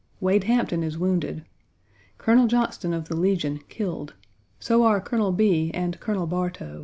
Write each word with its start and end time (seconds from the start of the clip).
Wade 0.19 0.45
Hampton 0.45 0.81
is 0.81 0.97
wounded. 0.97 1.45
Colonel 2.17 2.47
Johnston 2.47 2.91
of 2.91 3.07
the 3.07 3.15
Legion 3.15 3.59
killed; 3.69 4.15
so 4.59 4.81
are 4.83 4.99
Colonel 4.99 5.31
Bee 5.31 5.69
and 5.75 5.99
Colonel 5.99 6.25
Bartow. 6.25 6.79